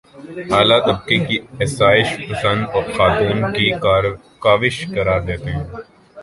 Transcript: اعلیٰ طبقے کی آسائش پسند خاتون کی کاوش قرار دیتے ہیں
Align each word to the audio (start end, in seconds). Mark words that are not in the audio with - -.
اعلیٰ 0.55 0.79
طبقے 0.85 1.17
کی 1.25 1.37
آسائش 1.63 2.09
پسند 2.29 2.61
خاتون 2.95 3.39
کی 3.53 3.67
کاوش 4.43 4.77
قرار 4.95 5.19
دیتے 5.27 5.49
ہیں 5.51 5.65